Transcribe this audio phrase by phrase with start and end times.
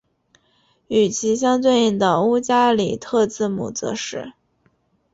[0.87, 4.33] 与其相对应的乌加里特字母则是。